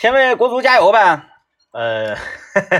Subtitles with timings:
[0.00, 1.22] 先为国足加油呗。
[1.72, 2.16] 呃，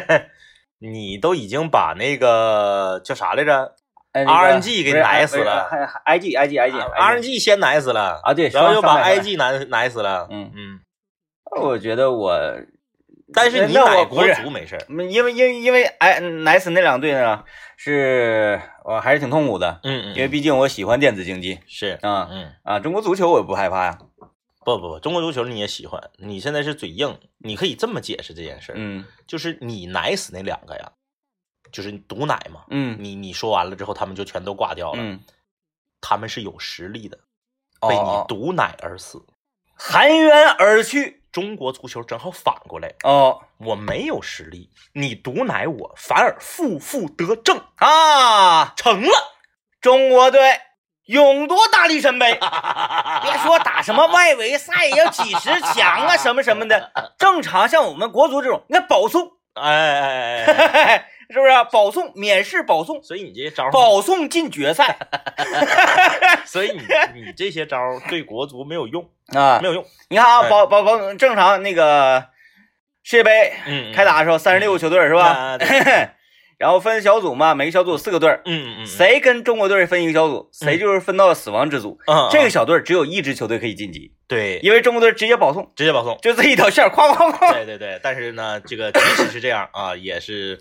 [0.81, 3.75] 你都已经把那个叫啥来着？
[4.13, 5.69] 哎那个？RNG 给奶死了。
[6.07, 8.21] IG IG IG，RNG 先奶死了。
[8.25, 10.27] 啊对然后又把 IG 奶奶死了。
[10.31, 10.51] 嗯。
[10.55, 10.81] 嗯，
[11.61, 12.33] 我觉得我，
[13.35, 14.81] 但是你奶国足没事儿。
[14.89, 17.45] 嗯因为因为因为哎，奶死那两队呢，
[17.77, 21.61] 是我还是挺痛苦的，嗯嗯，因为毕竟我喜欢电子竞技。
[21.67, 21.99] 是。
[22.03, 23.99] 啊嗯，啊，中国足球我也不害怕呀。
[24.77, 30.93] 不不不，中国足球你也喜欢，你现在是嘴硬，你可以这么解释这件事儿，嗯就是你奶死那两个呀，
[31.73, 32.65] 就是毒奶嘛。
[32.69, 34.99] 嗯你你说完了之后，他们就全都挂掉了。
[35.01, 35.21] 嗯，
[36.03, 37.19] 他们是有实力的，
[37.81, 39.25] 哦被你哦毒奶而死。
[39.75, 48.75] 含冤而去中国足球正好反过来，哦我没有实力，你毒奶我，反而负负得正，啊！
[48.77, 49.13] 成了。
[49.81, 50.61] 中国队
[51.09, 52.39] 勇夺大力神杯。
[53.23, 61.51] 别说打什么外围赛要几十强啊 什么什么的，正常像我们国足这种，那保送，哎哎哎 是不是？
[61.71, 64.97] 保送免试保送，所以你这些招儿，保送进决赛
[66.47, 66.81] 所以你
[67.15, 69.69] 你这些招儿对国足没有用，啊没！
[69.69, 69.85] 有用。
[70.09, 72.27] 你看啊，哎保保保正常那个
[73.03, 75.59] 世界杯嗯，开打的时候，三十六个球队是吧？
[76.59, 81.97] 然后分小组嘛，每个小组四个队儿，嗯嗯嗯，谁跟中国队分一个小组，谁就是分到死亡之组。
[82.07, 86.19] 嗯这个小队只有一支球队可以晋级，对，因为中国队直接保送，直接保送。
[86.21, 87.53] 就这一条线儿，哐哐哐。
[87.55, 90.59] 对对对，但是呢，这个即使是这样啊，也是，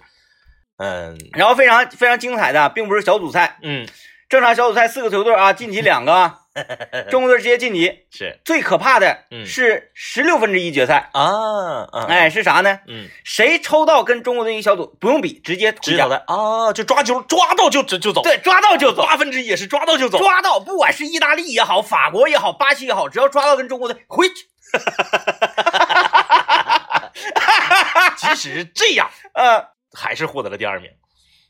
[0.78, 1.18] 嗯。
[1.34, 3.88] 然后非常非常精彩的，并不是小组赛，嗯，
[4.30, 6.40] 正常小组赛四个球队啊，晋级两个啊，
[7.10, 8.06] 中国队直接晋级。
[8.12, 12.80] 是最可怕的嗯是十六分之一决赛，啊，啊哎，，是啥呢？
[12.88, 15.72] 嗯，谁抽到跟中国队一个小组，不用比，直接。
[15.72, 24.48] 直接的啊，就抓球抓到就就就走，对，抓到就走，八分之一也是抓到就走，抓到，不管是意大利也好，法国也好，巴西也好，只要抓到跟中国队回去。
[28.18, 30.92] 即使是这样， 呃还是获得了第二名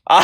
[0.08, 0.22] 啊，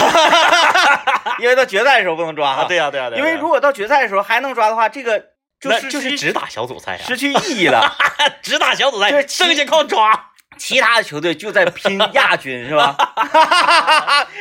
[1.40, 2.64] 因为到决赛的时候不能抓啊！
[2.66, 5.22] 对呀对呀对呀，因为如果到决赛的时候还能抓的话，这个
[5.60, 7.94] 就是就是只打小组赛呀，失去意义了。
[8.42, 10.30] 只打小组赛，就是剩下靠抓。
[10.56, 12.96] 其他的球队就在拼 亚军，是吧？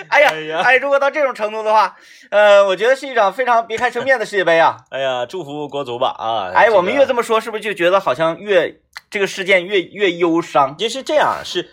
[0.10, 1.96] 哎呀哎如果到这种程度的话，
[2.30, 4.78] 呃，我觉得是一场非常别开生面的世界杯啊！
[4.92, 6.54] 哎呀，祝福国足吧啊！
[6.54, 8.80] 哎，我们越这么么说，是不是就觉得好像越
[9.10, 10.78] 这个事件越越忧伤？
[10.78, 11.68] 就是这样，是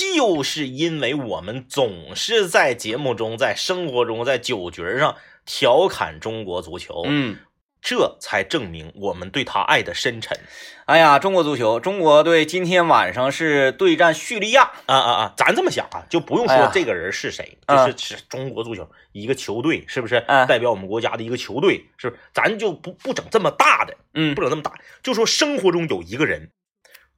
[0.00, 7.36] 就是因为我们总是在节目中、在生活中、在酒局上调侃中国足球，嗯，
[7.82, 10.38] 这才证明我们对他爱的深沉。
[10.86, 14.70] 哎呀，中国足球，中国队今天晚上是对战叙利亚。
[14.86, 15.34] 啊啊啊！
[15.36, 20.16] 咱这么想啊，就不用说这个人是谁，嗯就是是中国足球一个球队，是不是？
[20.28, 22.22] 嗯代表我们国家的一个球队，是不是？
[22.32, 24.72] 咱就不不整这么大的，嗯不整这么大，
[25.02, 26.50] 就说生活中有一个人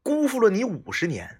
[0.03, 1.39] 辜负了你五十年，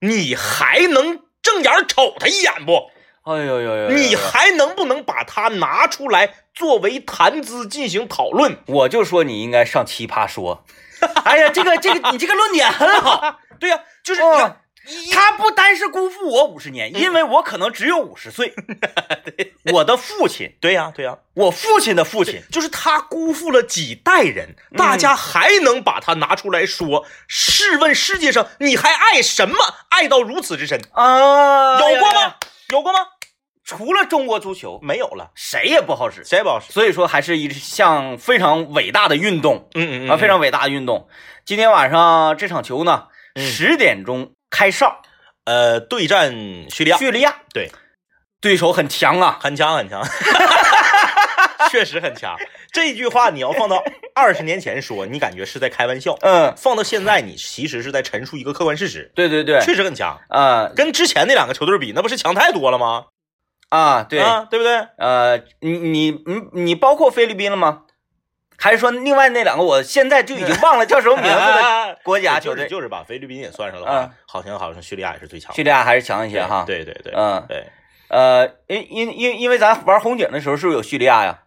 [0.00, 2.90] 你还能正眼瞅他一眼不？
[3.24, 3.90] 哎呦呦呦！
[3.90, 8.56] 你还能不能把他拿出来作为谈资进行讨论？
[8.66, 10.64] 我就说你应该上奇葩说。
[11.24, 13.38] 哎呀，这个这个，你这个论点很好。
[13.60, 14.60] 对呀、就是哦你看
[15.12, 18.54] 他不单是辜负我五十年，因为我可能只有五十岁。
[19.72, 27.04] 我的父亲，对呀、对呀、我父亲的父亲，就是他辜负了几代人，大家还能把他拿出来说？
[27.26, 29.56] 试问世界上你还爱什么？
[29.90, 32.34] 爱到如此之深，啊，有过吗？
[32.70, 33.00] 有过吗？
[33.64, 36.24] 除了中国足球，没有了，谁也不好使。
[36.24, 36.72] 谁也不好使。
[36.72, 41.06] 所以说，还是一项非常伟大的运动嗯嗯啊，非常伟大的运动。
[41.44, 45.02] 今天晚上这场球呢，嗯十点钟开哨，
[45.44, 46.32] 呃，对战
[46.70, 47.70] 叙利亚，叙利亚对，
[48.40, 49.38] 对手很强啊。
[49.40, 50.02] 很强很强，
[51.70, 52.36] 确实很强。
[52.72, 53.82] 这句话你要放到
[54.14, 60.20] 二十年前说，你感觉是在开玩笑；嗯，放到现在，你其实是在陈述一个客观事实，对对对，确实很强。
[60.28, 63.06] 啊跟之前那两个球队比，那不是强太多了吗？
[63.70, 64.76] 啊，对，啊，对不对？
[64.96, 67.82] 呃，你你你你包括菲律宾了吗？
[68.58, 72.64] 还是说另外那两个，我现在就已经忘了叫什么名字的 国家球队？
[72.64, 75.54] 就是就是把菲律宾也算上的嗯话，好像好像叙利亚也是最强的。
[75.54, 77.66] 叙利亚还是强一些哈。，对对对，嗯，对，
[78.08, 81.44] 呃，因因因因为咱玩红警的时候是不是有叙利亚呀？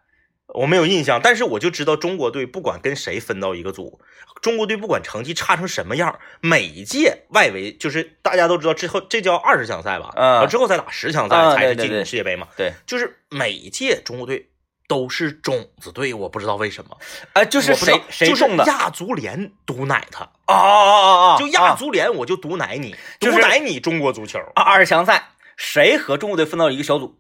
[0.54, 4.02] 我没有印象，但是我就知道中国队不管跟谁分到一个组，
[4.42, 14.50] 中国队不管成绩差成什么样，每一届外围就是大家都知道之后这叫二十强赛吧，嗯之后再打十强赛嗯才是进世界杯嘛，对，就是每一届中国队
[14.92, 16.98] 都是种子队，我不知道为什么，
[17.32, 18.66] 啊，就是谁谁就是中的？
[18.66, 27.16] 亚足联毒奶他，啊啊啊啊，就亚足联我就毒奶你，就是毒奶你中国足球，啊二十强赛，谁和中国队分到一个小组，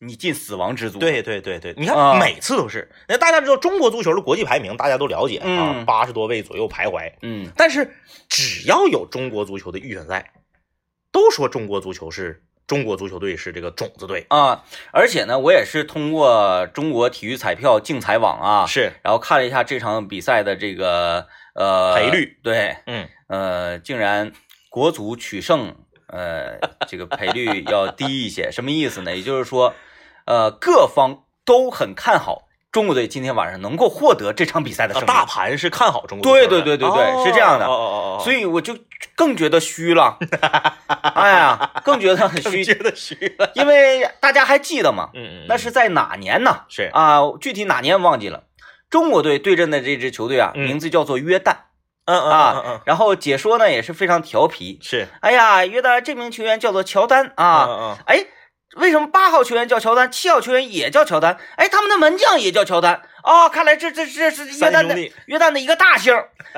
[0.00, 2.90] 你进死亡之组。，对对对对，你啊看每次都是。
[3.08, 7.10] 那大家知道中国足球的国际排名，大家都了解啊嗯，八十多位左右徘徊。
[7.22, 7.90] 嗯但是
[8.28, 10.30] 只要有中国足球的预选赛，
[11.10, 24.32] 都说中国足球是中国足球队是这个种子队，啊，而且呢，我也是通过中国体育彩票竞彩网啊，是，然后看了一下这场比赛的这个呃赔率，对，嗯，呃，竟然
[24.70, 25.76] 国足取胜，
[26.08, 26.58] 呃，
[26.88, 29.14] 这个赔率要低一些，什么意思呢？
[29.14, 29.74] 也就是说，
[30.24, 37.66] 呃，各方都很看好中国队今天晚上能够获得这场比赛的胜利，啊大盘是看好中国队对对对对对哦是这样的。
[37.66, 38.76] 哦哦哦，所以我就
[39.14, 40.18] 更觉得虚了，
[41.14, 45.10] 哎呀，更觉得很虚，觉得虚了，因为大家还记得吗？
[45.14, 46.62] 嗯嗯，那是在哪年呢？
[46.68, 46.90] 是。
[46.92, 48.42] 啊，具体哪年忘记了。
[48.90, 50.66] 中国队对阵的这支球队啊，嗯。
[50.66, 51.54] 名字叫做约旦
[52.06, 52.52] 嗯嗯啊。
[52.56, 54.80] 嗯嗯，然后解说呢也是非常调皮。
[54.82, 55.06] 是。
[55.20, 57.66] 哎呀，约旦这名球员叫做乔丹嗯啊。
[57.68, 57.96] 嗯。
[58.06, 58.26] 哎，
[58.76, 61.38] 为什么八号球员叫乔丹，七号球员也叫乔丹？
[61.56, 63.48] 哎，他们的门将也叫乔丹哦。
[63.48, 66.14] 看来这这这是约旦的约旦的一个大姓。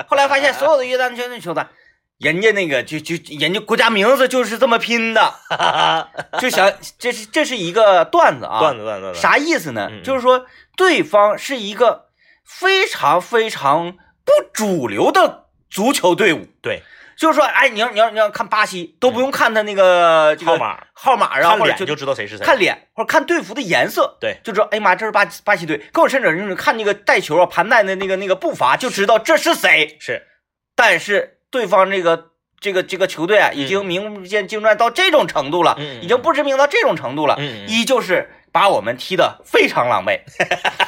[0.07, 1.69] 后来发现所有的约旦球队乔丹，
[2.19, 6.07] 人家那个就就人家国家名字就是这么拼的，嗯，
[6.41, 8.59] 就想这是这是一个段子啊。
[8.59, 9.87] 段子段子段子，啥意思呢？
[9.91, 12.07] 嗯嗯就是说对方是一个
[12.43, 13.93] 非常非常
[14.25, 16.47] 不主流的足球队伍。
[16.61, 16.81] 对，
[17.17, 25.77] 就是说，哎，你要你要你要看巴西，都不用看他那个这个号码，号码啊，或者就看脸就知道谁是谁，看脸或者看队服的颜色，对就知道，哎呀妈，这是巴巴西队。
[25.91, 29.97] 更甚者，就是看那个带球啊、盘带的那个那个步伐，就知道这是谁。
[29.99, 30.27] 是。
[30.75, 32.27] 但是对方这个
[32.59, 40.19] 这个这个球队啊，已经名不见经传到这种程度了，已经不知名到这种程度了，依旧是把我们踢得非常狼狈。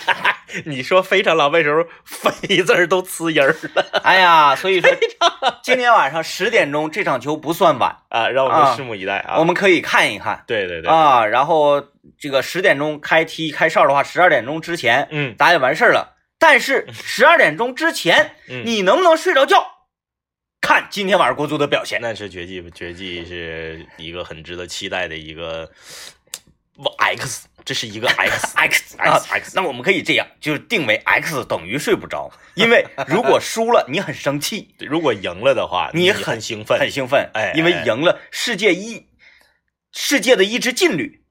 [0.66, 4.89] 你说非常狼狈时候，非字儿都呲音儿了哎呀，所以说
[5.62, 9.38] 今天晚上十点钟这场球不算晚，啊，让我啊们拭目以待啊。
[9.38, 11.27] 我们可以看一看对对对，啊。
[11.27, 11.80] 然后
[12.18, 16.16] 这个十点钟开踢开哨的话，十二点钟之前嗯咱也完事儿了。
[16.39, 19.63] 但是十二点钟之前，嗯，你能不能睡着觉？
[20.62, 22.01] 看今天晚上国足的表现。
[22.01, 25.69] 那是绝技，绝技是一个很值得期待的一个
[26.98, 39.06] X，这是一个 X X 啊 X X，那我们可以这样，就是定为 X 等于睡不着，因为如果输了，你很生气，对如果赢了的话，你你很很兴奋，很兴奋，哎因为哎赢了世界一
[39.94, 41.21] 世界的一支劲旅，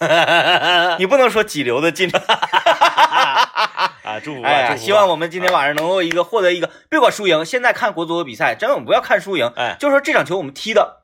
[0.98, 2.12] 你不能说几流的劲旅。
[2.12, 11.00] 啊，祝福吧，哎，祝福吧希望我们今天晚上能够一个获得一个，别管输赢，现在看国足的比赛，真的我们不要看输赢，哎，就说这场球我们踢的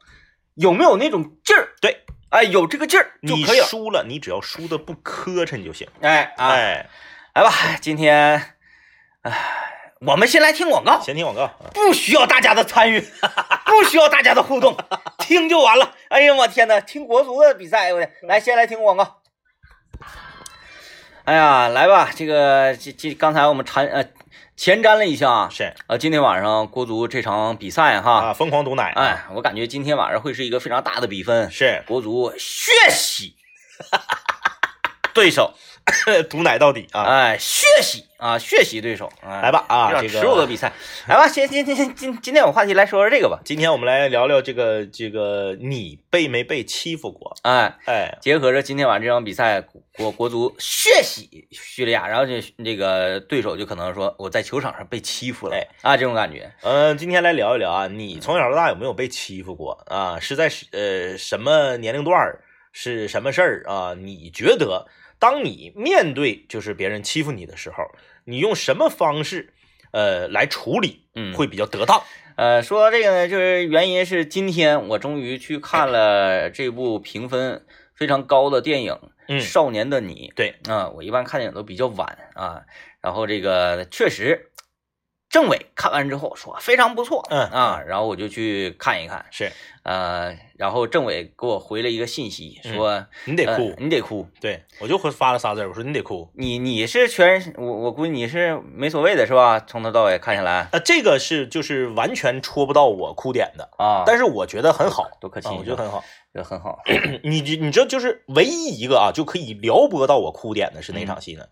[0.54, 3.66] 有没有那种劲儿，对，哎，有这个劲儿就你可以了。
[3.66, 6.88] 输了，你只要输的不磕碜就行，哎啊，哎，
[7.34, 7.50] 来吧，
[7.80, 8.56] 今天，
[9.22, 9.32] 哎，
[10.00, 13.00] 我们先来听广告，先听广告，啊不需要大家的参与，
[13.64, 14.76] 不需要大家的互动，
[15.18, 15.94] 听就完了。
[16.08, 19.22] 哎呀，我天呐，听国足的比赛，我来先来听广告。
[21.24, 24.04] 哎呀，来吧，这个这这刚才我们缠呃
[24.56, 25.74] 前瞻了一下啊，是。
[25.86, 31.84] 啊，今天晚上国足这场比赛哈，啊，疯狂毒奶，哎，我感觉今天晚上会是一个非常大的比分，是。
[31.86, 33.36] 国足血洗。
[35.12, 35.54] 对手，
[36.28, 40.72] 毒奶到底啊，哎，血洗啊，血洗对手，哎、来吧啊，这个点耻辱的比赛，
[41.06, 47.36] 来吧，先先先先今今天有话题来说说这个吧，今天我们来聊聊这个这个你被没被欺负过？
[47.42, 49.60] 哎，哎，结合着今天晚上这场比赛，
[49.92, 60.18] 国国足血洗叙利亚，然后这这个对手就可能说我在球场上被欺负了，哎啊，这种感觉，嗯、今天来聊一聊啊，你从小到大有没有被欺负过啊？
[60.18, 62.42] 是在是呃什么年龄段儿？
[62.78, 63.94] 是什么事儿啊？
[63.98, 64.86] 你觉得
[65.18, 67.84] 当你面对就是别人欺负你的时候，
[68.24, 69.52] 你用什么方式
[69.92, 72.02] 呃来处理嗯，会比较得当？
[72.36, 80.28] 呃，说到这个呢，就是原因是今天我终于去看了这部评分非常高的电影嗯《少年的你》。
[80.34, 82.62] 对，啊、我一般看电影都比较晚啊，
[83.00, 84.50] 然后这个确实，
[85.28, 89.50] 政委看完之后说非常不错，嗯啊，然后我就去看一看，是
[89.82, 96.30] 呃，然后政委给我回了一个信息，说、呃你得哭，你得哭，对我就回发了仨字，我说你得哭。
[96.34, 99.60] 你你是全我我估计你是没所谓的是吧？
[99.60, 106.02] 从头到尾看下来呃，这个是就是完全戳不到我哭点的，啊，但是我觉得很好，多可惜啊，我觉得很好。
[106.32, 106.80] 这很好，
[107.24, 111.46] 你你你知道，就是唯一一个啊，就可以撩拨到我哭点的是哪嗯场戏呢？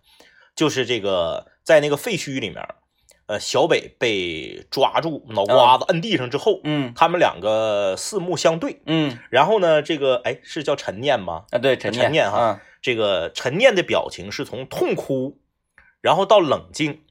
[0.55, 2.63] 就是这个在那个废墟里面，
[3.27, 11.45] 呃，小北被抓住，脑瓜子摁地上之后，嗯他们两个四目相对，嗯然后呢，这个哎是叫陈念吗？
[11.49, 15.39] 啊，对陈陈念哈啊这个陈念的表情是从痛哭，
[16.01, 17.03] 然后到冷静，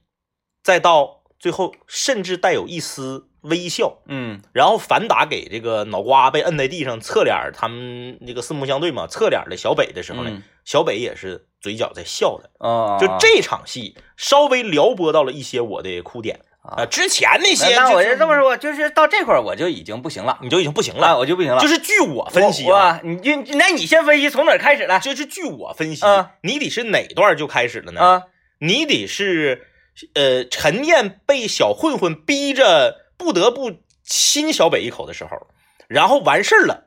[0.63, 12.49] 再到最后甚至带有一丝微笑，嗯然后反打给这个脑瓜被摁在地上，侧脸他们那个四目相对嘛，侧脸的小北的时候呢，嗯小北也是嘴角在笑的。
[12.59, 21.19] 哦，就这场戏稍微撩拨到了一些我的哭点啊、啊之前那些那那我就就这么说，就是到这块儿我就已经不行了，你就已经不行啊，了。
[21.19, 21.61] 我就不行了。
[21.61, 24.97] 就是据我分析我啊，我你就那你先分析从哪儿开始来？
[24.99, 28.01] 就是据我分析，啊你得是哪段就开始了呢？
[28.01, 28.23] 啊，
[28.59, 29.67] 你得是
[30.15, 35.47] 呃陈念被小混混逼着不得不亲小北一口的时候，
[35.87, 36.83] 然后完事儿了。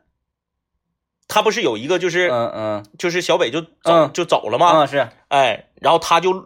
[1.27, 4.69] 他不是有一个就是、嗯嗯就是小北就走、嗯就走了吗？
[4.69, 6.45] 啊是，哎，然后他就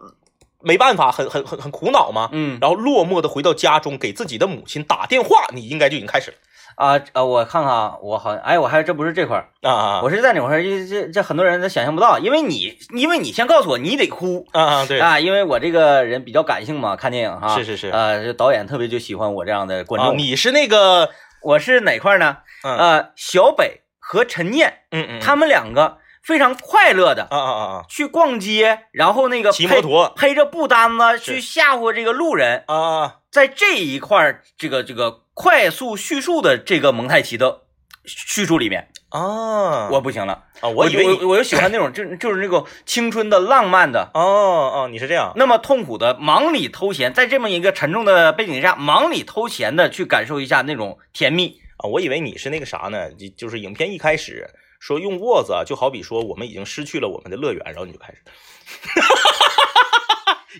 [0.59, 2.29] 没办法，很很很很苦恼嘛。
[2.31, 6.37] 嗯然后落寞的回到家中，给自己的母亲打电话，你应该就已经开始了
[6.75, 10.63] 啊啊，我看看啊，我好像哎，我还这不是这块儿，啊啊我是在哪块儿？
[10.63, 14.85] 这这这很多人都想象不到，因为你因为你先告诉我你得哭啊啊！
[14.85, 20.17] 对，啊，因为我这个人比较感性嘛，看电影哈，是是是呃，这导演特别就喜欢我这样的观啊，众。
[20.17, 21.09] 你是那个
[21.41, 22.37] 我是哪块儿呢？
[22.63, 37.61] 嗯呃，小北和陈念嗯嗯，他们两个非常快乐的啊啊啊去逛街，然后那个骑摩托披披着布单子去吓唬这个路人，啊啊在这一块儿这个这个快速叙述的这个蒙太奇的
[38.05, 39.89] 叙述里面，啊！
[39.89, 40.43] 我不行了。
[40.59, 44.11] 啊，我以为你我我就喜欢那种就就是那种青春的浪漫的。
[44.13, 51.61] 哦哦，你是这样那么痛苦的忙里偷闲，在这么一个沉重的背景下，忙里偷闲的去感受一下那种甜蜜。
[51.77, 51.89] 啊？
[51.89, 53.11] 我以为你是那个啥呢？
[53.11, 54.49] 就就是影片一开始
[54.79, 58.21] 说用沃子啊，就好比说我们已经失去了我们的乐园，然后你就开始。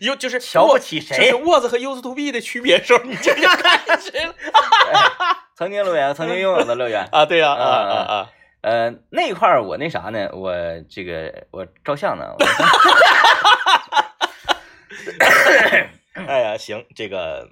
[0.02, 4.36] 又就是瞧不起谁就是沃子和 U S to be 的区别的时候，你就就开始了
[4.92, 4.94] 哎
[5.56, 7.08] 曾经乐园，曾经拥有的乐园。
[7.12, 7.26] 啊！
[7.26, 8.30] 对呀啊啊啊！
[8.62, 10.30] 呃，那块儿我那啥呢？
[10.34, 10.54] 我
[10.90, 12.26] 这个我照相呢。
[12.38, 12.46] 我
[16.28, 17.50] 哎呀，行，这个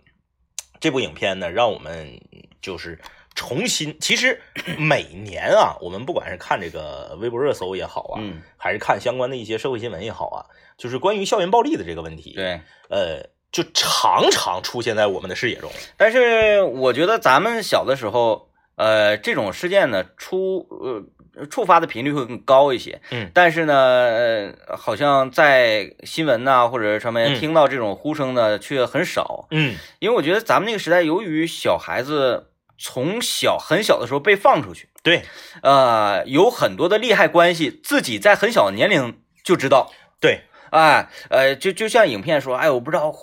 [0.79, 2.19] 这部影片呢，让我们
[2.61, 2.99] 就是
[3.35, 4.41] 重新，其实
[4.77, 10.45] 每年啊， 我们不管是看这个微博热搜也好啊，嗯，还是看相关的一些社会新闻也好啊，
[10.77, 12.61] 就是关于校园暴力的这个问题，，对。
[12.89, 15.71] 呃，就常常出现在我们的视野中。
[15.97, 23.01] 但是我觉得咱们小的时候，呃，这种事件呢，出呃触发的频率会更高一些。
[23.11, 29.47] 嗯但是呢，呃，好像在新闻呐、或者上面嗯听到这种呼声呢，却很少。
[29.51, 32.50] 嗯因为我觉得咱们那个时代，由于小孩子
[32.81, 35.23] 从小很小的时候被放出去，对。
[35.61, 39.91] 呃，有很多的利害关系，自己在很小的年龄就知道。
[40.19, 43.13] 对，哎，呃，就就像影片说，哎，我不知道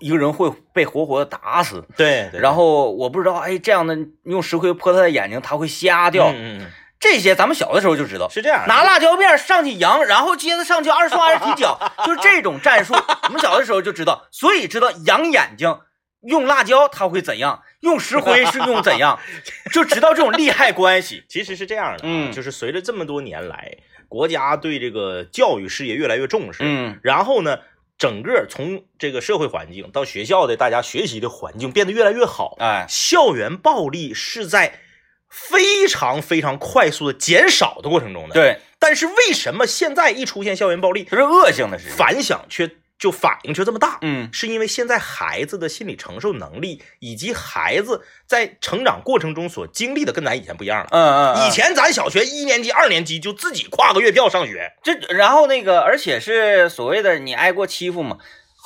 [0.00, 6.30] 一个人会被活活的打死，对对，然后我不知道，哎，这样的用石灰泼他的眼睛，他会瞎掉。
[6.34, 6.70] 嗯，
[7.00, 15.78] 这些咱们小的时候就知道，是这样，拿辣椒面上去扬，然后接着上去二刷二踢脚，就是这种战术，我们小的时候就知道，所以知道扬眼睛
[16.22, 19.18] 用辣椒它会怎样，用石灰是用怎样，
[19.72, 21.24] 就知道这种利害关系。
[21.28, 23.76] 其实是这样的啊，嗯就是随着这么多年来，
[24.08, 27.58] 国家对这个教育事业越来越重视，嗯然后呢，
[27.96, 34.80] 整个从这个社会环境到学校的大家学习的环境变得越来越好，哎，校园暴力是在
[35.28, 41.96] 非常非常快速的减少的过程中的。，对，但是为什么现在一出现校园暴力，它是恶性的事情。
[41.96, 43.98] 反响却就反应就这么大？
[44.02, 50.88] 嗯是因为现在孩子的心理承受能力以及孩子在成长过程中所经历的跟咱以前不一样了。
[50.90, 58.18] 嗯嗯，嗯以前咱小学一年级、二年级就自己跨个月票上学，这然后那个，而且是所谓的你挨过欺负吗？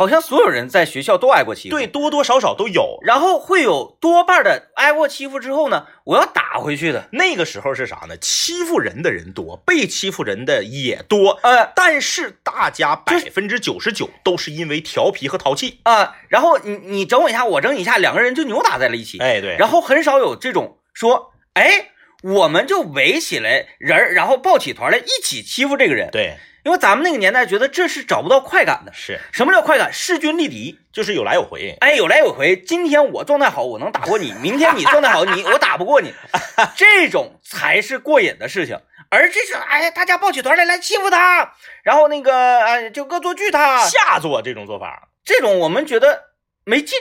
[0.02, 1.76] 好像所有人在学校都挨过欺负。
[1.76, 2.99] 对，，多多少少都有。
[3.02, 7.09] 然后会有多半的挨过欺负之后呢，我要打回去的。
[7.12, 8.16] 那个时候是啥呢？
[8.16, 15.78] 欺负人的人多，被欺负人的也多，呃但是大家百分之九十九都是因为调皮和淘气。
[15.85, 19.18] 啊，然后你你整我一下，我整你一下，两个人就扭打在了一起。
[19.18, 21.90] 哎，对，然后很少有这种说，哎，
[22.25, 28.92] 我们就围起来人，然后抱起团来一起欺负这个人。，对，因为咱们那个年代觉得这是找不到快感的。
[28.92, 29.92] 是，什么叫快感？
[29.92, 30.78] 势均力敌。
[30.92, 31.75] 就是有来有回。
[31.81, 32.54] 哎，有来有回。
[32.54, 36.12] 今天我状态好，我能打过你；明天你状态好，你我打不过你。
[36.76, 38.78] 这种才是过瘾的事情。
[39.09, 46.23] 而这是哎，大家抱起团来来欺负他，然后那个哎就恶作剧他，下作这种做法，这种我们觉得
[46.64, 46.99] 没劲。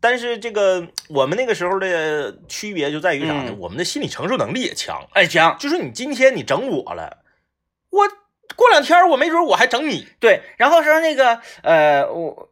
[0.00, 3.44] 但是这个我们那个时候的区别就在于啥呢？
[3.48, 5.06] 嗯我们的心理承受能力也强。
[5.12, 7.18] 哎，强就是你今天你整我了，
[7.90, 8.06] 我
[8.56, 10.08] 过两天我没准我还整你。
[10.18, 10.42] 对。
[10.56, 12.50] 然后说那个呃，我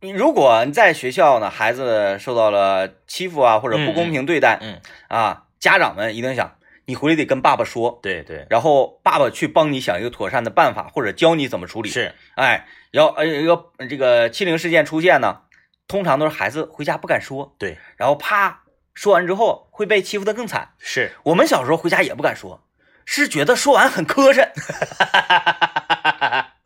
[0.00, 11.90] 你如果你在学校呢，孩子受到了欺负啊，或者不公平对待，嗯，啊，家长们一定想，你回来得跟爸爸说，对对，然后爸爸去帮你想一个妥善的办法，或者教你怎么处理。
[11.90, 15.42] 是，哎，要呃要这个欺凌事件出现呢，
[15.86, 18.62] 通常都是孩子回家不敢说，对，然后啪
[18.94, 20.70] 说完之后会被欺负的更惨。
[20.78, 22.64] 是，我们小时候回家也不敢说，
[23.12, 24.48] 是觉得说完很磕碜，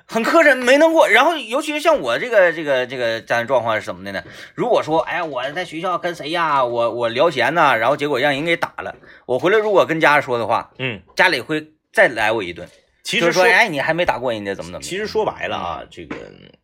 [0.07, 1.09] 很磕碜，没能过。
[1.09, 4.23] 然后尤其是像我这个这个这个家庭状况是怎么的呢？
[4.55, 12.69] 如果说，哎呀，我在学校跟谁呀，我我聊闲呢，然后结果让人给打了，我回来如果跟家里说的话，嗯，家里会再来我一顿。
[13.05, 14.83] 其实就是说，哎，你还没打过人家，怎么怎么？
[14.83, 16.17] 其实说白了啊，这个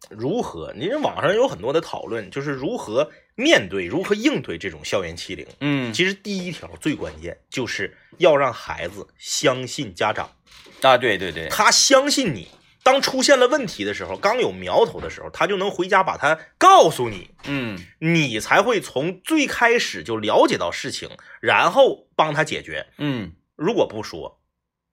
[0.08, 5.46] 如何，你这网上有很多的讨论，就是如何面对、如何应对这种校园欺凌。
[5.60, 10.30] 嗯其实第一条最关键就是要让孩子相信家长，
[10.80, 12.48] 啊，对对对，他相信你。
[12.82, 21.10] 当出现了问题的时候，刚有苗头的时候，他就能回家把它告诉你，嗯你才会从最开始就了解到事情，
[21.42, 22.86] 然后帮他解决。
[22.96, 24.40] 嗯如果不说，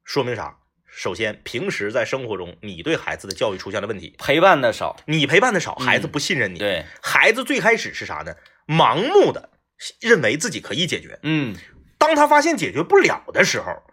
[0.03, 0.57] 说明啥？
[0.97, 6.57] 首先，平时在生活中，你对孩子的教育出现了问题，陪伴的少，你陪伴的少，嗯孩子不信任你。
[6.57, 8.33] 对，孩子最开始是啥呢？
[8.65, 9.51] 盲目的
[10.01, 11.19] 认为自己可以解决。
[11.21, 11.55] 嗯。
[11.99, 13.83] 当他发现解决不了的时候，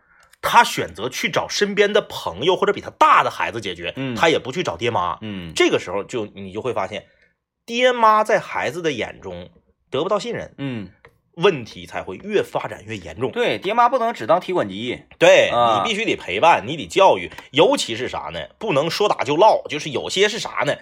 [0.40, 4.14] 他选择去找身边的朋友或者比他大的孩子解决，嗯。
[4.16, 5.18] 他也不去找爹妈。
[5.20, 5.52] 嗯。
[5.54, 7.04] 这个时候就你就会发现，
[7.66, 9.50] 爹妈在孩子的眼中
[9.90, 10.88] 得不到信任，嗯，
[11.36, 13.30] 问题才会越发展越严重。
[13.30, 15.02] 对，爹妈不能只当提款机。
[15.18, 18.40] 对啊你必须得陪伴，你得教育，尤其是啥呢？
[18.58, 20.74] 不能说打就唠，就是有些是啥呢？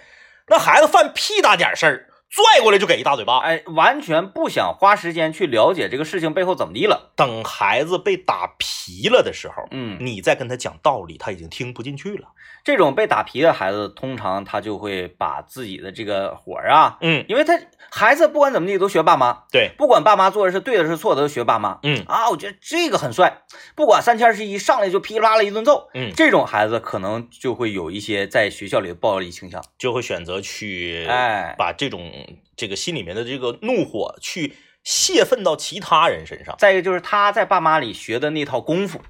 [0.49, 3.41] 那孩子犯屁大点事儿，拽过来就给一大嘴巴。
[3.41, 7.13] 哎，完全不想花时间去了解这个事情背后怎么地了。
[7.15, 12.29] 等孩子被打皮了的时候，嗯，你再跟他讲道理，他已经听不进去了。
[12.65, 17.59] 这种被打皮的孩子，通常他就会把自己的这个火儿啊，嗯，因为他
[17.91, 21.81] 孩子不管怎么地都学爸妈，对，不管爸妈做的是对的是错的都学爸妈。
[21.83, 23.43] 嗯啊，我觉得这个很帅，
[23.75, 25.91] 不管三七二十一，上来就噼里啪啦一顿揍。
[25.93, 29.63] 嗯，这种孩子可能就会有一些在学校里的暴力倾向。
[29.77, 32.22] 就会选择去，哎把这种
[32.57, 36.55] 这个心里面的这个怒火去泄愤到其他人身上。
[36.59, 39.01] 再一个就是他在爸妈里学的那套功夫，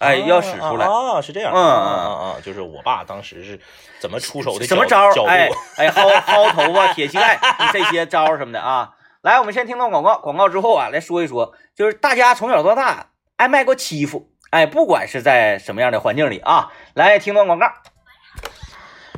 [0.00, 0.86] 哎，要使出来。
[0.86, 3.60] 啊，啊是这样，嗯嗯嗯嗯，就是我爸当时是
[4.00, 7.38] 怎么出手的什么招儿哎哎，薅薅头发、 铁膝盖
[7.72, 8.94] 这些招儿什么的啊。
[9.22, 17.66] 来，我们先听到广告，广告之后啊，来说一说，就是大家从小到大挨卖过欺负，哎，不管是在什么样的环境里啊，来听段广告。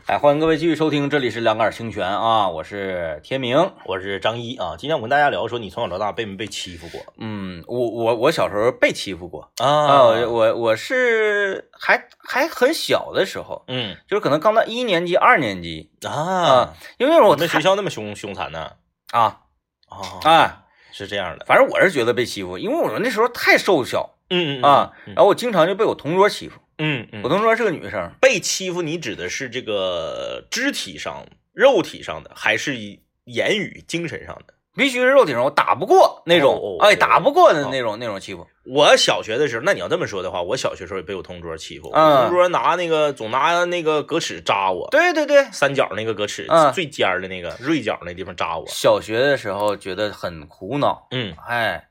[0.07, 3.73] 哎，欢迎各位继续收听，这里是两杆清泉啊，我是天明。
[3.85, 18.73] 我是张一啊，今天我跟大家聊说，你从小到大被没被欺负过嗯，我我我小时候被欺负过啊啊，我我我是还还很小的时候，嗯就是可能刚到一年级、二年级啊啊，，因为我我们学校那么凶凶残呢？
[19.12, 19.43] 啊
[19.88, 26.59] 啊啊，是这样的，反正我是觉得被欺负，因为我们那时候太瘦小嗯嗯啊，嗯然后我经常就被我同桌欺负。
[26.85, 32.77] 嗯嗯，我同桌是个女生，被欺负，你指的是这个肢体上、肉体上的，还是
[33.25, 34.55] 言语、精神上的？
[34.75, 38.47] 必须是肉体上，我打不过那种哦哦，哎，哦打不过的那种那种欺负。
[38.64, 42.29] 我小学的时候，那你要这么说的话，我小学时候也被我同桌欺负，我嗯。
[42.29, 46.73] 同桌拿那个总拿那个格尺扎我，对对对，三角那个格尺、嗯。
[46.73, 48.64] 最尖的那个锐角那地方扎我。
[48.66, 51.35] 小学的时候觉得很苦恼，嗯。
[51.47, 51.87] 哎，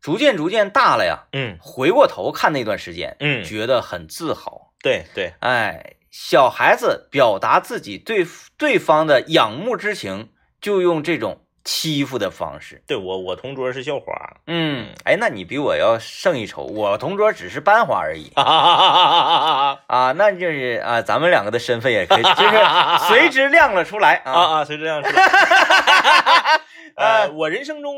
[0.00, 1.58] 逐渐逐渐大了呀，嗯。
[1.60, 4.72] 回过头看那段时间，嗯，觉得很自豪。
[4.82, 12.82] 对对，哎，小孩子表达自己对对方的仰慕之情，就用这种欺负的方式。
[12.86, 14.12] 对我我同桌是校花，
[14.46, 19.78] 嗯，哎，那你比我要胜一筹，我同桌只是班花而已 啊，
[20.16, 22.56] 那就是啊，咱们两个的身份也可以，就是
[23.08, 24.58] 随之亮了出来啊啊。
[24.60, 25.22] 啊，是这样是吧？
[26.96, 27.94] 呃，我人生中，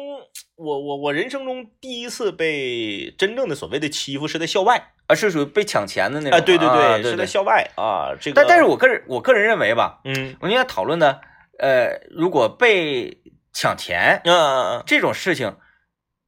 [0.54, 6.38] 我我我人生中第一次被真正的所谓的欺负是在校外啊，是属于被抢钱的那种。
[6.38, 7.26] 啊，对对是在。
[7.26, 11.20] 校外啊，这个，但但是我个人我个人认为吧，嗯我们现在讨论的，
[11.58, 13.16] 呃，如果被
[13.52, 15.56] 抢钱嗯嗯这种事情，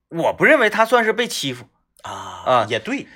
[0.08, 1.66] 我不认为他算是被欺负，
[2.02, 2.10] 啊
[2.46, 3.06] 啊也对，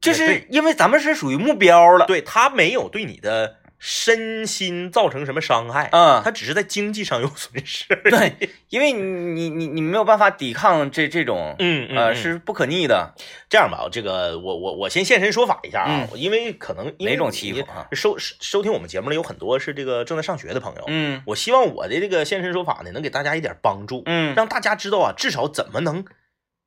[0.00, 2.06] 就是因为咱们是属于目标了。
[2.06, 7.86] 对他没有对你的身心造成什么伤害，啊，他只是在经济上有损失。
[8.04, 9.00] 对，因为你
[9.32, 12.14] 你你你没有办法抵抗这这种，嗯嗯，呃，嗯。
[12.14, 13.14] 是不可逆的。
[13.48, 17.88] 这样吧，这个我我我先现身说法一下啊，因为可能为哪种欺负啊？
[17.90, 21.22] 你收收听我们节目的有很多是这个正在上学的朋友，嗯。
[21.24, 26.04] 我希望我的这个现身说法呢，能给大家一点帮助，嗯，让大家知道啊，至少怎么能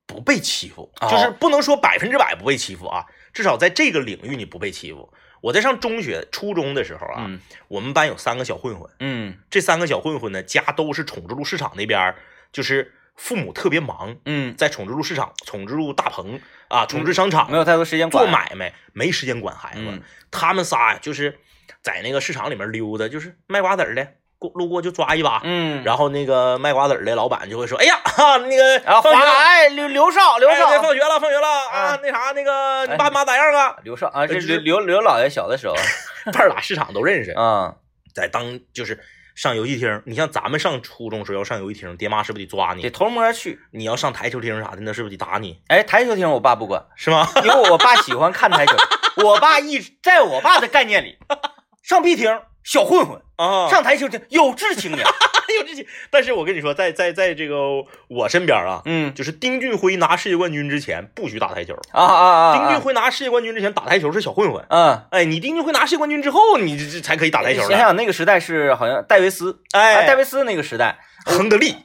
[0.08, 1.08] 不被欺负，哦。
[1.12, 5.14] 就是不能说百分之百不被欺负啊，至少在这个领域你不被欺负。
[5.44, 7.42] 我在上中学、初中的时候啊，嗯。
[7.68, 9.38] 我们班有三个小混混，嗯。
[9.50, 12.16] 这三个小混混呢，家都是宠之路市场那边，
[12.54, 18.26] 就是父母特别忙，嗯，在宠之路市场、宠之路大棚啊、宠之商场没有太多时间做。
[18.26, 19.82] 买卖，没时间管孩子。
[19.86, 20.02] 嗯。
[20.32, 21.38] 他们仨呀，就是
[21.82, 24.14] 在那个市场里面溜达，就是卖瓜子儿的、过
[24.56, 32.00] 路过就抓一把，嗯，然后那个卖瓜子儿的老板就会说，哎呀，哈， 那个放学了哎刘刘少刘少放学了，放学了啊啊！
[32.02, 33.76] 那啥，那个你哎爸妈咋样啊？
[33.84, 35.76] 刘少啊，这刘刘刘老爷小的时候，
[36.32, 37.76] 半拉市场都认识，啊
[38.14, 39.00] 在当就是
[39.36, 42.94] 上游戏厅，你像咱们上初中时候要上游戏厅，爹妈是不是得抓你得你？
[42.94, 43.60] 偷摸去。
[43.72, 45.60] 你要上台球厅啥的，那是不是得打你？
[45.68, 47.28] 哎，台球厅我爸不管，是吗？
[47.44, 48.76] 因为我爸喜欢看台球。
[49.24, 51.18] 我爸一直在我爸的概念里，
[51.84, 55.06] 上 B 厅小混混，啊，上台球厅有志青年。
[55.54, 62.58] 有这些，但是我跟你说，在在在这个我身边啊，嗯就是丁俊晖拿世界冠军之前不许打台球，啊啊啊！
[62.58, 64.66] 丁俊晖拿世界冠军之前打台球是小混混。
[64.70, 67.78] 嗯，哎，你丁俊晖拿世界冠军之后，你这这才可以打台球想。
[67.78, 71.76] 想那个时代是好像戴维斯，哎，戴维斯那个时代，亨德利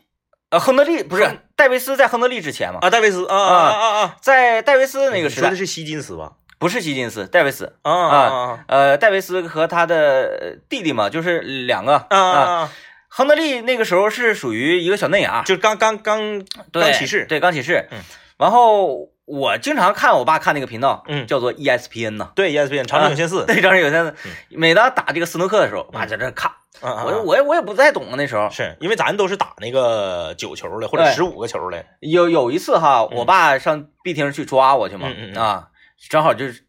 [0.48, 6.32] 呃，亨德利不是戴维斯在亨德利之前嘛，啊，戴维斯啊啊啊啊啊，在戴维斯那个时代说的是希金斯吧？
[6.58, 8.64] 不是希金斯，戴维斯，啊啊啊。
[8.66, 12.06] 呃，戴维斯和他的弟弟嘛，就是两个。
[12.10, 12.70] 啊！
[13.10, 17.88] 亨德利那个时候是属于一个小嫩芽，就刚刚刚刚起势，对，刚起势。
[17.90, 17.98] 嗯，
[18.36, 21.26] 然后我经常看我爸看那个频道，嗯。
[21.26, 22.30] 叫做 ESPN 呐。
[22.34, 24.14] 对 ESPN 长城有线四，对，长城有限四。
[24.50, 28.50] 每当打这个斯诺克的时候，我爸在这看，我我也我也不太懂啊，那时候。
[28.50, 35.68] 是因为咱都是打那个九球的或者十五个球的，有有一次哈，我爸上 B 厅去抓我去嘛啊，
[36.10, 36.64] 正好就是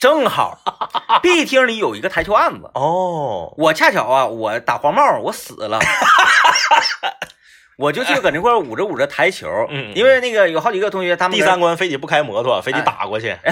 [0.00, 0.58] 正好
[1.22, 5.78] B 厅里有一个台球案子，哦，我恰巧啊，我打黄帽，我死了。
[7.78, 13.36] 我就去搁那块儿捂着捂着台球，嗯嗯因为那个有好几个同学，他们第三关非得不开摩托，非得哎打过去。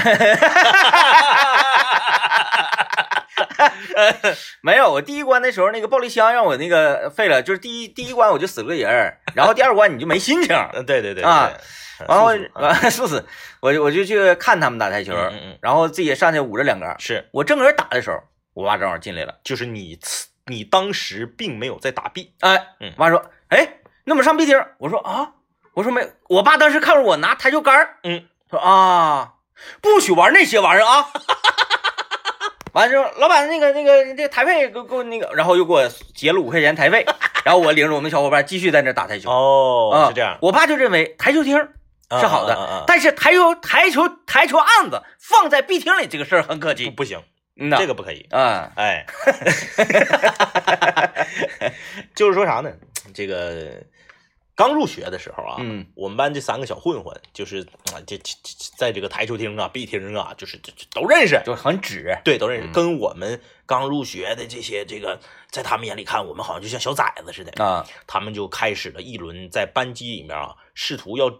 [4.63, 11.51] 没有，我第一关的时候那个暴力箱让我那个废了，就是第一第一关我就死了个人儿，然后第二关你就没心情，嗯，对对对啊，
[11.99, 13.27] 对然后完死死，
[13.61, 15.59] 我就我就去看他们打台球，嗯嗯嗯。
[15.63, 17.29] 然后自己上去捂着两杆，是。
[17.33, 18.19] 我正搁这打的时候，
[18.55, 19.99] 我爸正好进来了，就是你
[20.47, 22.93] 你当时并没有在打 B，哎，嗯。
[22.97, 25.33] 我爸说，哎，那么上 B 厅，我说啊，
[25.75, 29.35] 我说没，我爸当时看着我拿台球杆儿嗯，说啊，
[29.81, 31.07] 不许玩那些玩意儿啊。
[32.75, 37.07] 完了之后，老板那个那个这个台费给我给我那个，然后又给我结了五块钱台费，
[37.45, 39.31] 然后我领着我们小伙伴继续在那打台球。
[39.31, 41.57] 哦啊，是这样，我爸就认为台球厅
[42.11, 46.85] 是好的，啊啊啊啊但是台球台球台球案子放在 B 厅里这个事儿很可惜。
[46.91, 47.23] 不不行，
[47.57, 48.27] 嗯，这个不可以。
[48.31, 49.07] 啊，哎，
[52.15, 52.71] 就是说啥呢？
[53.15, 53.83] 这个
[54.55, 57.61] 刚入学的时候啊，嗯我们班这三个小混混，就是
[57.93, 62.17] 啊，这这这在这个台球厅啊、B 厅啊，就是这这都认识，就很直。
[62.25, 62.69] 对，都认识。
[62.69, 65.19] 嗯跟我们刚入学的这些这个，
[65.51, 67.65] 在他们眼里看，我们好像就像小崽子似的。
[67.65, 71.31] 啊，他们就开始了一轮在班级里面啊，试图要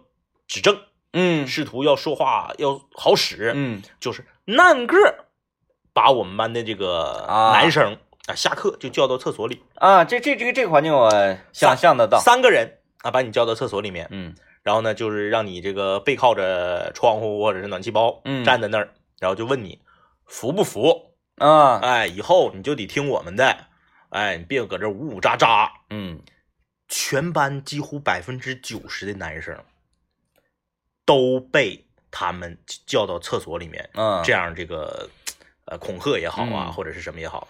[0.47, 0.79] 指正，
[1.13, 5.25] 嗯试图要说话要好使，嗯就是นั่个
[5.93, 11.09] 把我们班的这个啊男生啊，下课就叫到厕所里，啊，这这这个这个环境我
[11.53, 12.19] 想象得到。
[12.19, 19.79] 三个人啊，把你叫到厕所里面，嗯然后呢，就是让你这个背靠着窗户或者是暖气包，嗯站在那儿，然后就问你
[20.25, 21.13] 服不服？
[21.37, 23.67] 啊哎，以后你就得听我们的，
[24.09, 25.69] 哎，你别搁这呜呜喳喳。
[25.89, 26.19] 嗯
[26.87, 29.55] 全班几乎百分之九十的男生
[31.05, 35.09] 都被他们叫到厕所里面，嗯，这样这个
[35.65, 36.71] 呃恐吓也好啊，嗯。
[36.73, 37.47] 或者是什么也好，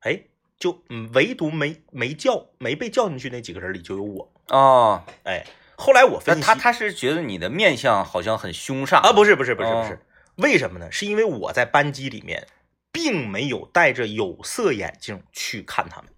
[0.00, 0.20] 哎，
[0.58, 5.44] 就嗯唯独没没叫没被叫进去那几个人里就有我，哦，哎，
[5.76, 9.86] 后来我那分析他他是觉得你的面相好像很凶煞啊，不是不是不是不哦。
[9.88, 9.98] 是，
[10.36, 10.92] 为什么呢？
[10.92, 12.46] 是因为我在班级里面
[12.92, 16.10] 并没有戴着有色眼镜去看他们，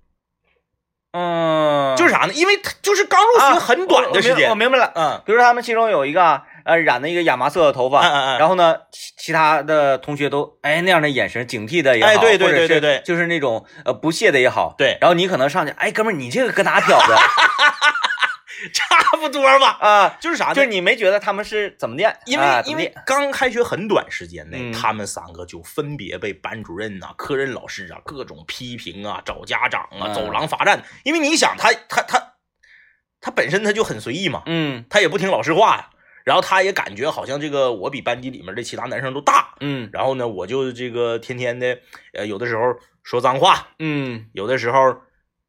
[1.13, 2.35] 嗯，就是啥呢？
[2.35, 4.47] 因为他就是刚入学很短的时间。
[4.47, 4.93] 啊我我，明白了。
[4.95, 5.23] 嗯。
[5.25, 17.17] 比如说他们其中有一个呃染了一个亚麻色的头发，嗯嗯嗯然后呢，其其他的同学都哎那样的眼神警惕的也好，哎对对或者是对对对就是那种呃不屑的也好，对然后你可能上去，哎哥们儿你这个搁哪挑的
[18.73, 20.17] 差不多吧，啊？
[20.21, 20.55] 就是啥呢？
[20.55, 22.17] 就是你没觉得他们是怎么的？
[22.25, 30.83] 因为、因为刚开学很短时间内，嗯他们三个就分别被班主任呐、科任老师啊各种批评啊、找家长啊、嗯走廊罚站。
[31.03, 32.33] 因为你想，他他他
[33.21, 35.91] 他本身他就很随意嘛，嗯他也不听老师话呀。
[36.25, 39.91] 然后他也感觉好像这个我比班级里面的其他男生都大，嗯。
[39.93, 41.79] 然后呢，我就这个天天的，
[42.15, 44.27] 呃，有的时候说脏话，嗯。
[44.33, 45.03] 有的时候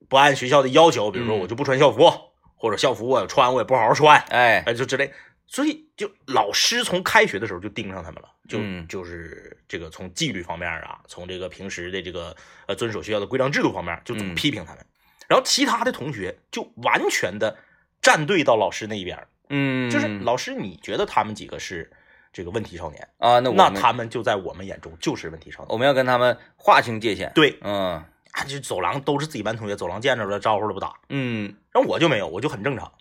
[0.09, 1.39] 不按学校的要求，比如说嗯。
[1.39, 2.11] 我就不穿校服，
[2.57, 4.63] 或者校服我穿我也不好好穿，哎。
[4.67, 5.11] 哎，就之类。
[5.47, 8.85] 所以就老师从开学的时候就盯上他们了，就、嗯。
[8.89, 12.35] 就是这个从纪律方面啊，从这个平时的这个
[12.67, 14.35] 呃遵守学校的规章制度方面，就总嗯。
[14.35, 14.85] 批评他们。
[15.29, 17.57] 然后其他的同学就完全的
[18.01, 21.91] 站队到老师那一边儿，嗯，就是老师你觉得他们几个是
[22.33, 25.67] 这个问题少年，啊，那我那他们就在我们眼中就是问题少年。
[25.69, 27.31] 我们要跟他们划清界限。
[27.35, 28.03] 对，嗯。
[28.31, 30.93] 啊，就走廊都是自己班同学，走廊见着了招呼都不打。
[31.07, 31.55] 嗯。
[31.71, 32.91] 然后我就没有，我就很正常，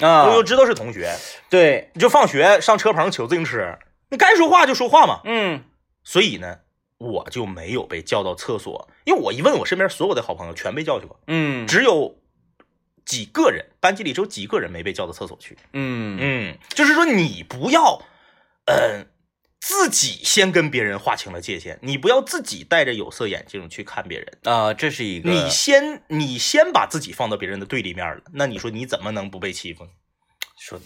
[0.00, 0.24] 啊。
[0.26, 1.10] 我就知道是同学，
[1.48, 3.78] 对，你就放学上车棚取自行车，
[4.10, 5.22] 你该说话就说话嘛。
[5.24, 5.64] 嗯。
[6.04, 6.58] 所以呢，
[6.98, 11.66] 我就没有被叫到厕所，因为我一问我身边所有的好朋友全被叫去过，嗯。
[11.66, 12.14] 只有
[13.04, 15.56] 几个人，班级里只有几个人没被叫到厕所去。
[15.72, 18.02] 嗯嗯，就是说你不要，
[18.66, 19.04] 呃，
[19.60, 29.90] 自己先跟别人划清了界限，你不要自己戴着有色眼镜去看别人，啊，这是一个你先你先把自己放到别人的对立面了，那你说你怎么能不被欺负呢？
[30.58, 30.78] 说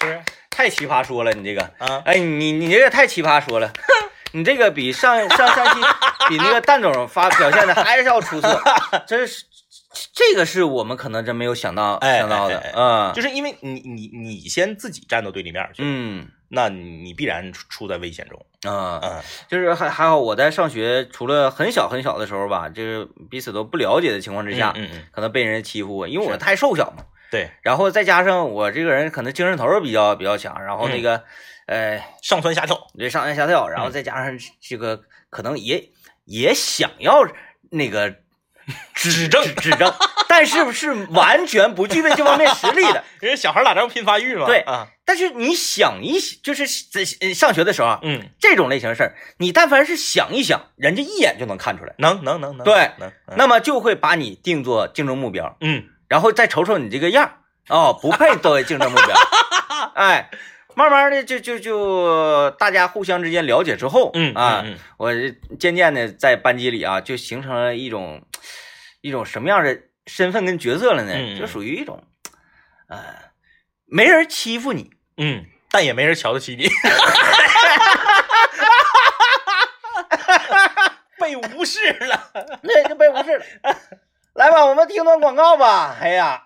[0.00, 0.22] 是不是？
[0.50, 3.72] 太奇葩说了，你这个，啊，哎，你你这个太奇葩说了，
[4.32, 5.80] 你这个比上上上期
[6.28, 8.62] 比那个蛋总发表现的还是要出色，
[9.06, 9.44] 真是
[10.12, 16.28] 这个是我们可能真没有想到哎想到的哎哎，嗯，就是因为你你你先自己站到对立面去，嗯。
[16.50, 18.46] 那你必然处处在危险中。
[18.72, 19.22] 啊，嗯。
[19.48, 31.22] 就是还还好我在上学，除了很小很小的时候吧，就是彼此都不了解的情况之下，嗯嗯，可能被人欺负过，因为我太瘦小嘛，对，然后再加上我这个人可能精神头儿比较比较强，然后那个，
[31.66, 33.92] 呃，上蹿下跳，对上蹿下跳，然后嗯。
[33.92, 35.90] 再加上这个可能也
[36.24, 37.28] 也想要
[37.70, 38.16] 那个
[38.94, 39.92] 指正指正，
[40.28, 43.04] 但是是完全不具备这方面实力的。
[43.20, 44.46] 人家小孩打仗拼发育嘛。
[44.46, 55.56] 对啊，但是你想一想，就是在呃上学的时候啊，嗯，这种类型的事儿，你但凡是想一想，人家一眼就能看出来，能能能能，对能，能那么就会把你定做竞争目标。
[55.60, 57.32] 嗯然后再瞅瞅你这个样儿
[57.68, 59.16] 哦，不配作为竞争目标。
[59.94, 60.30] 哎，
[60.78, 65.12] 慢慢的就就就大家互相之间了解之后，嗯啊，嗯嗯我
[65.58, 68.22] 渐渐的在班级里啊，就形成了一种
[69.00, 71.36] 一种什么样的身份跟角色了呢？
[71.36, 72.04] 就属于一种，
[72.88, 72.96] 呃，
[73.86, 76.68] 没人欺负你，嗯，但也没人瞧得起你，
[81.18, 82.30] 被无视了。
[82.62, 83.44] 那就被无视了。
[84.34, 85.96] 来吧，我们听段广告吧。
[86.00, 86.40] 哎呀，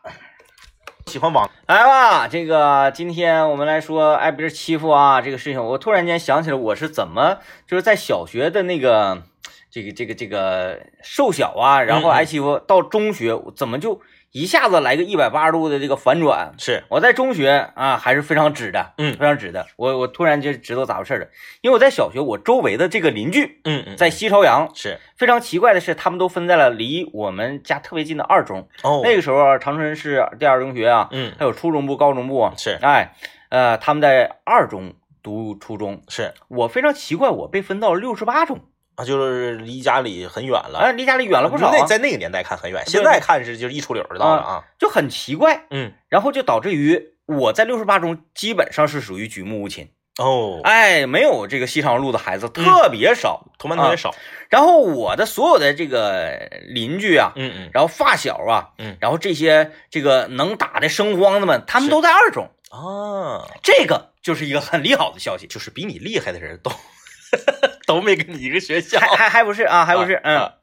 [1.12, 9.22] 喜欢网，来吧，这个今天我们来说挨别人欺负啊这个事情，我突然间想起来我是怎么就是在小学的那个
[9.70, 14.01] 这个这个这个瘦小啊，然后挨欺负，到中学怎么就
[14.32, 16.54] 一下子来个一百八十度的这个反转？
[16.56, 19.66] 是，我在中学啊还是非常直的，嗯非常直的。
[19.76, 21.26] 我我突然就知道咋回事了，
[21.60, 28.66] 因为我在小学我周围的这个邻居嗯嗯，在西朝阳，是非常奇怪的是，他们都分在了离我们家特别近的二中。
[28.82, 33.14] 哦，那个时候长春市第二中学啊，嗯还有初中部、高中部啊，是哎，
[33.50, 36.00] 呃，他们在二中读初中。
[36.08, 38.60] 是我非常奇怪，我被分到了六十八中，
[38.94, 44.64] 啊，就是离家里很远了，哎，离家里远了不少、啊，那在那个年代看很远，现在看是就是一出溜儿就到了啊。
[44.78, 45.66] 就很奇怪。
[45.70, 54.14] 嗯，然后就导致于我在六十八中基本上是属于举目无亲，哦，哎，没有这个西长路的孩子特别少，同班同学少。
[54.50, 65.46] 然后我的所有的这个邻居啊，嗯嗯，然后发小啊，嗯然后这些这个能打的生荒子们，他们都在二中，啊，这个就是一个很利好的消息。
[65.46, 66.70] 就是比你厉害的人都
[67.86, 68.98] 都没跟你一个学校。
[69.00, 70.54] 还还还不是啊，还不是，嗯，啊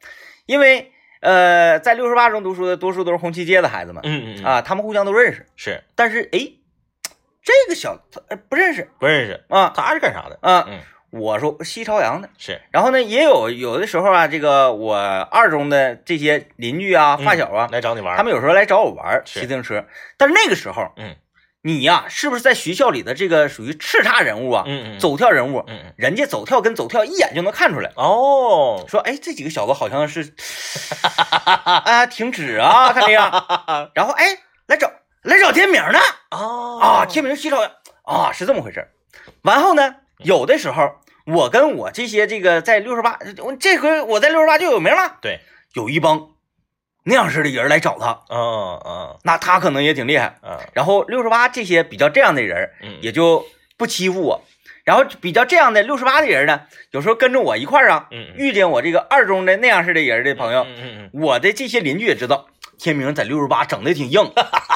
[0.46, 6.40] 因为呃，在六十八中读书的多数都是红旗街的孩子们嗯嗯嗯，啊，他们互相都认识，是但是哎，
[7.44, 10.40] 这个小子呃不认识不认识，啊他是干啥的？
[10.42, 10.80] 啊，嗯，
[11.12, 18.16] 我说西朝阳的，是，然后呢，也有有的时候啊，这个我二中的这些邻居啊、嗯发小啊，来找你玩。
[18.16, 19.86] 他们有时候来找我玩骑自行车，
[20.18, 21.16] 但是那个时候，嗯，
[21.62, 24.64] 你呀、是不是在学校里的这个属于叱咤人物啊？
[24.66, 27.92] 嗯嗯，走跳人物，嗯嗯，人家走跳跟走跳一眼就能看出来。
[27.96, 30.34] 哦，说，哎，这几个小子好像是
[31.54, 33.30] 啊，停止啊，看这样。
[33.94, 34.90] 然后，哎，来找
[35.24, 36.00] 来找天明呢
[36.32, 37.72] 哦啊，天明西朝阳
[38.04, 38.92] 啊，是这么回事儿。
[39.42, 40.96] 完后呢，有的时候
[41.26, 45.18] 我跟我这些这个在六十八，我这回我在六十八就有名了。
[45.22, 45.42] 对，
[45.74, 46.30] 有一帮
[47.10, 50.38] 那样式的人来找他，嗯嗯那他可能也挺厉害。
[50.44, 53.46] 嗯然后六十八这些比较这样的人，嗯，也就
[53.78, 54.44] 不欺负我。
[54.86, 62.48] 然后比较这样的六十八的人呢，有时候跟着我一块儿啊，嗯嗯遇见我这个二中的那样式的人的朋友，嗯嗯嗯我的这些邻居也知道，
[62.80, 64.32] 天明在六十八整的挺硬，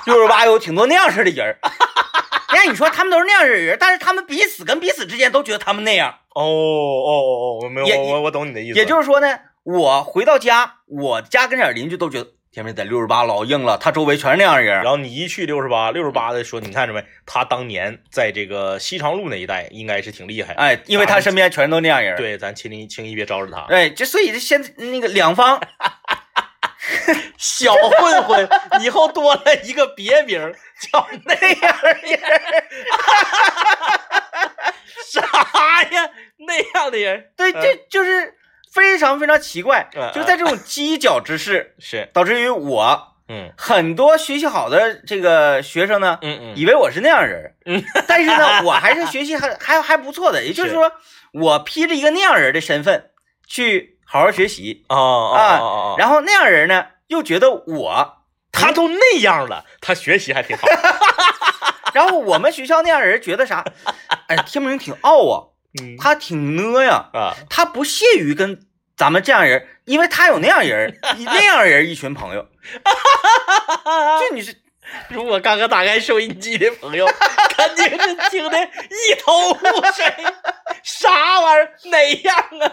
[0.06, 1.58] 六十八有挺多那样式的人儿。
[2.54, 6.20] 哎，你说他们都是那样式的人，但是他们彼此跟彼此之间都觉得他们那样。
[6.36, 7.22] 哦哦哦
[7.58, 14.86] 哦，我没有，我我我懂你的意思，也就是说呢，我回到家，我家跟前邻居都觉得天明在六十八老硬了，他周围全是那样的人然。
[14.86, 17.04] 后你一去六十八，六十八的说，你看着没？
[17.26, 23.62] 他当年在这个西长路那一带应该是挺厉害。，哎，因为他身边全都那样人。，对，咱轻易轻易别招惹他。
[23.70, 25.62] 哎，这所以这现在那个两方
[27.38, 28.50] 小混混
[28.82, 32.20] 以后多了一个别名儿叫那样人，
[35.10, 35.22] 啥
[35.90, 36.10] 呀？
[36.46, 38.36] 那样的人，对，这就是
[38.74, 43.52] 非常非常奇怪嗯，就是在这种犄角之势， 是，导致于我嗯。
[43.58, 50.92] 很多学习好的这个学生呢，嗯嗯，以为我是那样人，嗯， 但是呢，我还是学习还 还还不错的，也就是说，
[51.34, 53.12] 我披着一个那样人的身份
[53.48, 58.18] 去好好学习，啊然后那样人呢又觉得我，
[58.52, 60.68] 他都那样了，他学习还挺好。
[61.94, 63.64] 然后我们学校那样人觉得啥？
[64.28, 68.60] 哎，天明挺傲啊，嗯他挺呢呀，啊，他不屑于跟
[68.96, 72.48] 咱们这样人，因为他有那样人，那样人一群朋友，
[74.20, 74.56] 就你是
[75.10, 77.08] 如果刚刚打开收音机的朋友，
[77.58, 79.56] 肯定是听的一头雾
[79.96, 80.06] 水，
[80.84, 81.72] 啥玩意儿？
[81.90, 82.72] 哪样啊？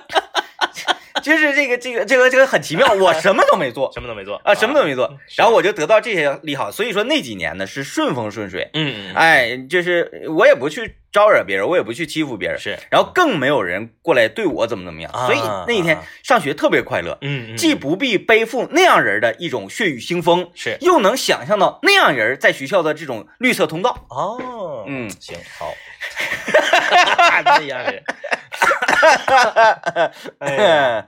[1.23, 16.03] 就是这个这个这个这个很奇妙，我什么都没做什么都没做啊，什么都没做，是然后我就得到这些利好，所以说那几年呢是顺风顺水，嗯嗯，哎，就是我也不去招惹别人，我也不去欺负别人，是，然后更没有人过来对我怎么怎么样，啊所以那一天啊。
[16.23, 20.77] 上学特别快乐，嗯嗯，既不必背负那样人的一种血雨腥风，是。
[20.81, 24.07] 又能想象到那样人在学校的这种绿色通道。
[24.09, 25.11] 哦，嗯。
[25.19, 25.73] 行好，
[27.45, 28.03] 那样人，
[30.39, 31.07] 哎呀，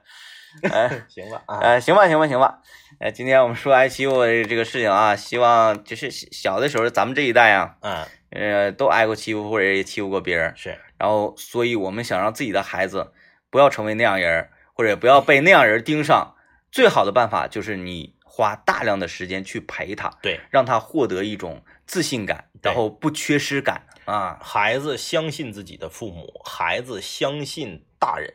[0.73, 2.59] 哎，行吧啊，呃，行吧，行吧，行吧。
[3.03, 13.13] 呃，今天我们说挨欺负的这个事情啊，希望就是小的时候咱们这一代啊，嗯，呃，都挨过欺负或者也欺负过别人，是，然后所以我们想让自己的孩子
[13.51, 16.37] 不要成为那样人，或者不要被那样人盯上，
[16.71, 24.39] 最好的办法就是你花大量的时间去陪他，对，让他获得一种自信感，然后不缺失感啊。
[24.41, 28.33] 孩子相信自己的父母，孩子相信大人，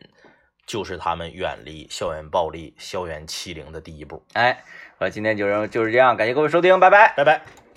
[0.68, 4.22] 就是他们远离校园暴力、校园欺凌的第一步。
[4.34, 4.62] 哎，
[4.98, 7.14] 我今天就是就是这样，感谢各位收听，拜拜。
[7.16, 7.67] 拜拜。